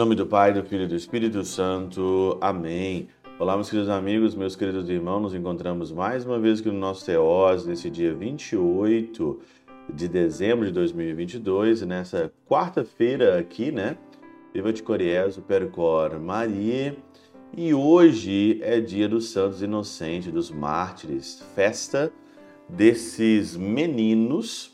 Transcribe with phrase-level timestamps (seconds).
[0.00, 2.38] nome do Pai, do Filho e do Espírito Santo.
[2.40, 3.08] Amém.
[3.38, 5.20] Olá, meus queridos amigos, meus queridos irmãos.
[5.20, 9.38] Nos encontramos mais uma vez aqui no nosso Teós, nesse dia 28
[9.92, 13.98] de dezembro de 2022, nessa quarta-feira aqui, né?
[14.54, 16.96] Viva de Coriezo, Percor, Maria.
[17.54, 22.10] E hoje é dia dos santos inocentes, dos mártires, festa
[22.66, 24.72] desses meninos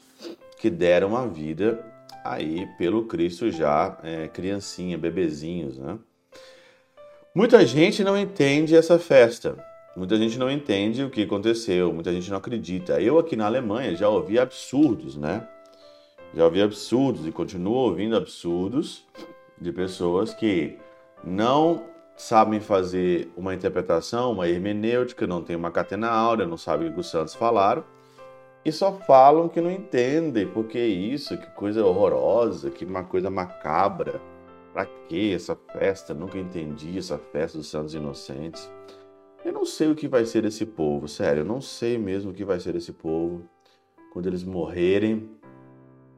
[0.60, 1.84] que deram a vida
[2.32, 5.98] aí pelo Cristo já é, criancinha, bebezinhos, né?
[7.34, 9.56] Muita gente não entende essa festa.
[9.96, 13.00] Muita gente não entende o que aconteceu, muita gente não acredita.
[13.00, 15.46] Eu aqui na Alemanha já ouvi absurdos, né?
[16.34, 19.04] Já ouvi absurdos e continuo ouvindo absurdos
[19.58, 20.76] de pessoas que
[21.24, 21.84] não
[22.16, 27.00] sabem fazer uma interpretação, uma hermenêutica, não tem uma catena áurea, não sabem o que
[27.00, 27.84] os santos falaram
[28.66, 34.20] e só falam que não entendem, porque isso, que coisa horrorosa, que uma coisa macabra.
[34.72, 36.12] Pra que essa festa?
[36.12, 38.68] Nunca entendi essa festa dos Santos Inocentes.
[39.44, 42.34] Eu não sei o que vai ser desse povo, sério, eu não sei mesmo o
[42.34, 43.44] que vai ser desse povo
[44.12, 45.30] quando eles morrerem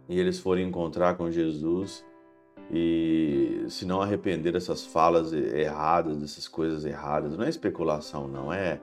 [0.09, 2.03] e eles forem encontrar com Jesus
[2.73, 7.37] e se não arrepender dessas falas erradas, dessas coisas erradas.
[7.37, 8.81] Não é especulação, não, é,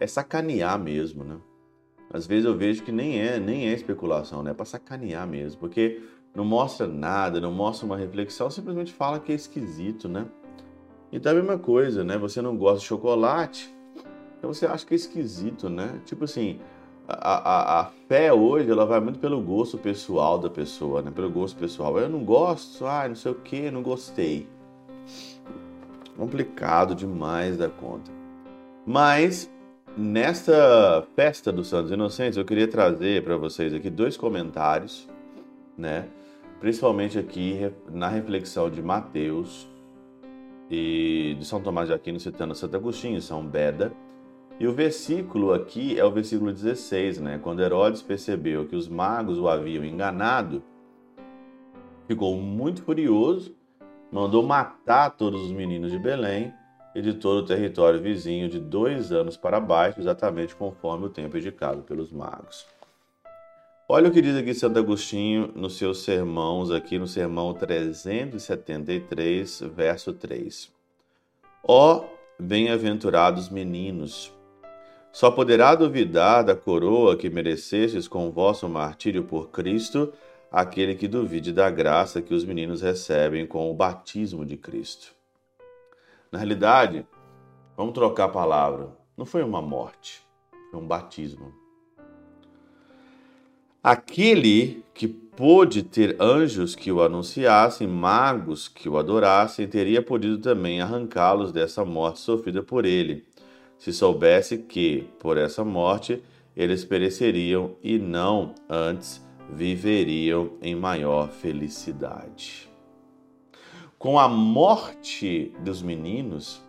[0.00, 1.38] é sacanear mesmo, né?
[2.14, 4.52] Às vezes eu vejo que nem é, nem é especulação, né?
[4.52, 6.00] É para sacanear mesmo, porque
[6.32, 10.24] não mostra nada, não mostra uma reflexão, simplesmente fala que é esquisito, né?
[11.10, 12.16] Então é a mesma coisa, né?
[12.16, 13.68] Você não gosta de chocolate,
[14.38, 16.00] então você acha que é esquisito, né?
[16.04, 16.60] Tipo assim,
[17.08, 21.10] a, a, a fé hoje, ela vai muito pelo gosto pessoal da pessoa, né?
[21.10, 21.98] Pelo gosto pessoal.
[21.98, 24.48] Eu não gosto, ah, não sei o que, não gostei.
[26.16, 28.12] Complicado demais da conta.
[28.86, 29.50] Mas
[29.96, 35.08] Nesta festa dos Santos Inocentes, eu queria trazer para vocês aqui dois comentários,
[35.78, 36.08] né?
[36.58, 39.68] Principalmente aqui na reflexão de Mateus
[40.68, 43.92] e de São Tomás de Aquino citando Santo Agostinho, São Beda.
[44.58, 47.38] E o versículo aqui é o versículo 16, né?
[47.40, 50.60] Quando Herodes percebeu que os magos o haviam enganado,
[52.08, 53.54] ficou muito furioso,
[54.10, 56.52] mandou matar todos os meninos de Belém
[56.94, 61.36] e de todo o território vizinho de dois anos para baixo, exatamente conforme o tempo
[61.36, 62.64] indicado pelos magos.
[63.88, 70.12] Olha o que diz aqui Santo Agostinho nos seus sermãos, aqui no sermão 373, verso
[70.12, 70.72] 3.
[71.66, 72.04] Ó
[72.38, 74.30] bem-aventurados meninos,
[75.12, 80.12] só poderá duvidar da coroa que merecestes com vosso martírio por Cristo
[80.50, 85.12] aquele que duvide da graça que os meninos recebem com o batismo de Cristo.
[86.34, 87.06] Na realidade,
[87.76, 88.88] vamos trocar a palavra.
[89.16, 90.20] Não foi uma morte,
[90.68, 91.54] foi um batismo.
[93.80, 100.80] Aquele que pôde ter anjos que o anunciassem, magos que o adorassem, teria podido também
[100.80, 103.24] arrancá-los dessa morte sofrida por ele,
[103.78, 106.20] se soubesse que, por essa morte,
[106.56, 112.73] eles pereceriam e não antes viveriam em maior felicidade
[114.04, 116.62] com a morte dos meninos,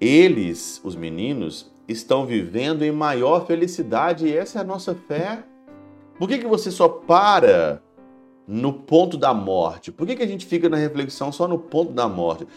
[0.00, 5.44] eles, os meninos, estão vivendo em maior felicidade e essa é a nossa fé.
[6.18, 7.82] Por que, que você só para
[8.48, 9.92] no ponto da morte?
[9.92, 12.48] Por que, que a gente fica na reflexão só no ponto da morte?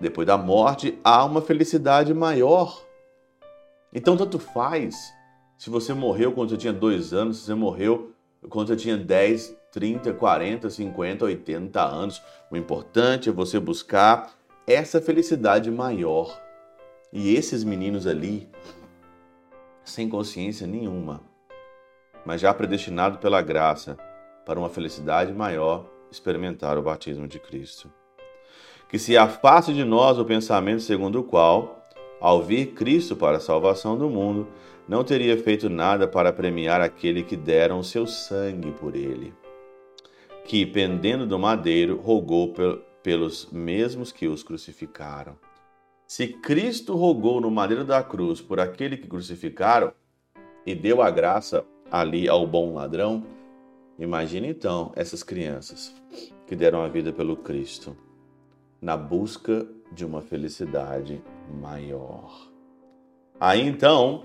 [0.00, 2.82] Depois da morte há uma felicidade maior.
[3.94, 5.14] Então, tanto faz
[5.56, 8.12] se você morreu quando você tinha dois anos, se você morreu
[8.50, 12.22] quando você tinha 10, 30, 40, 50, 80 anos.
[12.50, 14.32] O importante é você buscar
[14.66, 16.40] essa felicidade maior.
[17.12, 18.48] E esses meninos ali,
[19.82, 21.22] sem consciência nenhuma,
[22.24, 23.96] mas já predestinado pela graça
[24.44, 27.90] para uma felicidade maior, experimentar o batismo de Cristo.
[28.90, 31.86] Que se afaste de nós o pensamento segundo o qual,
[32.20, 34.48] ao vir Cristo para a salvação do mundo,
[34.86, 39.34] não teria feito nada para premiar aquele que deram seu sangue por ele
[40.48, 42.54] que, pendendo do madeiro, rogou
[43.02, 45.36] pelos mesmos que os crucificaram.
[46.06, 49.92] Se Cristo rogou no madeiro da cruz por aquele que crucificaram
[50.64, 53.26] e deu a graça ali ao bom ladrão,
[53.98, 55.94] imagine então essas crianças
[56.46, 57.94] que deram a vida pelo Cristo
[58.80, 61.22] na busca de uma felicidade
[61.60, 62.50] maior.
[63.38, 64.24] Aí então,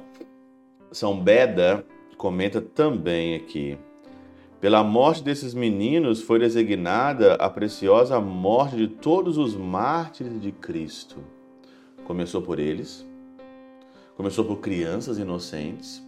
[0.90, 1.86] São Beda
[2.16, 3.78] comenta também aqui
[4.64, 11.18] pela morte desses meninos foi designada a preciosa morte de todos os mártires de Cristo.
[12.06, 13.06] Começou por eles,
[14.16, 16.02] começou por crianças inocentes,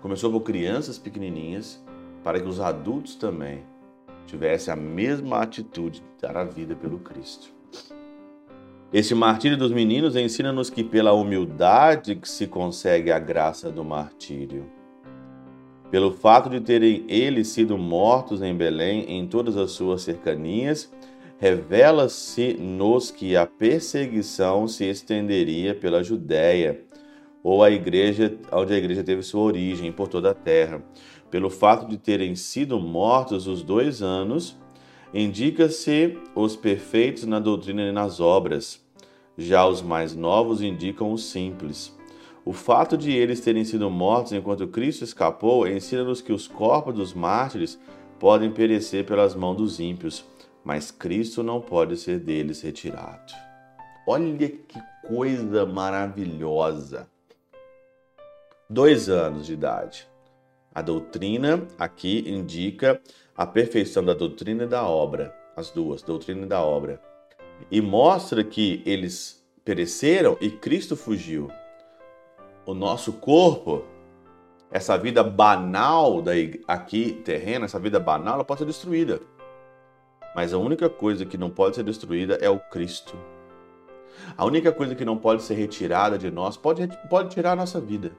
[0.00, 1.84] começou por crianças pequenininhas,
[2.22, 3.64] para que os adultos também
[4.24, 7.52] tivessem a mesma atitude de dar a vida pelo Cristo.
[8.92, 14.80] Este martírio dos meninos ensina-nos que pela humildade que se consegue a graça do martírio.
[15.92, 20.90] Pelo fato de terem eles sido mortos em Belém em todas as suas cercanias,
[21.38, 26.80] revela-se-nos que a perseguição se estenderia pela Judéia,
[27.44, 30.82] ou a igreja, onde a igreja teve sua origem, por toda a terra.
[31.30, 34.56] Pelo fato de terem sido mortos os dois anos,
[35.12, 38.82] indica-se os perfeitos na doutrina e nas obras.
[39.36, 41.94] Já os mais novos indicam os simples.
[42.44, 47.14] O fato de eles terem sido mortos enquanto Cristo escapou ensina-nos que os corpos dos
[47.14, 47.78] mártires
[48.18, 50.24] podem perecer pelas mãos dos ímpios,
[50.64, 53.32] mas Cristo não pode ser deles retirado.
[54.06, 57.08] Olha que coisa maravilhosa!
[58.68, 60.08] Dois anos de idade.
[60.74, 63.00] A doutrina aqui indica
[63.36, 67.00] a perfeição da doutrina e da obra, as duas, doutrina e da obra.
[67.70, 71.48] E mostra que eles pereceram e Cristo fugiu.
[72.64, 73.84] O nosso corpo,
[74.70, 76.32] essa vida banal da,
[76.68, 79.20] aqui terrena, essa vida banal, ela pode ser destruída.
[80.34, 83.16] Mas a única coisa que não pode ser destruída é o Cristo.
[84.36, 87.80] A única coisa que não pode ser retirada de nós pode, pode tirar a nossa
[87.80, 88.12] vida.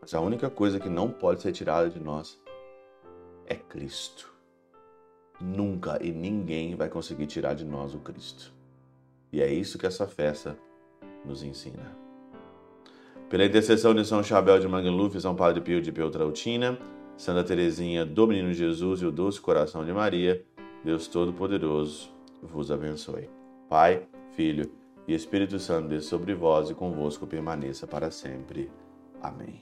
[0.00, 2.40] Mas a única coisa que não pode ser tirada de nós
[3.46, 4.32] é Cristo.
[5.40, 8.52] Nunca e ninguém vai conseguir tirar de nós o Cristo.
[9.32, 10.58] E é isso que essa festa
[11.24, 12.07] nos ensina.
[13.28, 16.78] Pela intercessão de São Chabel de Mangluf, São Padre Pio de Peltrautina,
[17.16, 20.42] Santa Teresinha do Menino Jesus e o Doce Coração de Maria,
[20.82, 22.10] Deus Todo-Poderoso
[22.42, 23.28] vos abençoe.
[23.68, 24.70] Pai, Filho
[25.06, 28.70] e Espírito Santo, desça sobre vós e convosco permaneça para sempre.
[29.20, 29.60] Amém.